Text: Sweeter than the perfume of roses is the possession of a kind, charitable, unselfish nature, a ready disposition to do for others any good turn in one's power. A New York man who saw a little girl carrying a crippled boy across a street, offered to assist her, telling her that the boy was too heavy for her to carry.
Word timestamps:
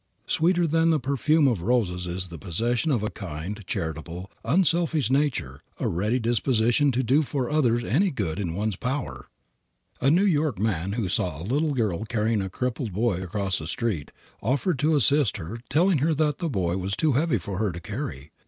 Sweeter 0.25 0.65
than 0.65 0.89
the 0.89 0.99
perfume 0.99 1.47
of 1.47 1.61
roses 1.61 2.07
is 2.07 2.29
the 2.29 2.39
possession 2.39 2.89
of 2.91 3.03
a 3.03 3.11
kind, 3.11 3.63
charitable, 3.67 4.31
unselfish 4.43 5.11
nature, 5.11 5.61
a 5.79 5.87
ready 5.87 6.17
disposition 6.17 6.91
to 6.93 7.03
do 7.03 7.21
for 7.21 7.51
others 7.51 7.83
any 7.83 8.09
good 8.09 8.39
turn 8.39 8.47
in 8.47 8.55
one's 8.55 8.75
power. 8.77 9.29
A 10.01 10.09
New 10.09 10.25
York 10.25 10.57
man 10.57 10.93
who 10.93 11.07
saw 11.07 11.39
a 11.39 11.43
little 11.43 11.75
girl 11.75 12.03
carrying 12.05 12.41
a 12.41 12.49
crippled 12.49 12.93
boy 12.93 13.21
across 13.21 13.61
a 13.61 13.67
street, 13.67 14.09
offered 14.41 14.79
to 14.79 14.95
assist 14.95 15.37
her, 15.37 15.59
telling 15.69 15.99
her 15.99 16.15
that 16.15 16.39
the 16.39 16.49
boy 16.49 16.77
was 16.77 16.95
too 16.95 17.11
heavy 17.11 17.37
for 17.37 17.59
her 17.59 17.71
to 17.71 17.79
carry. 17.79 18.31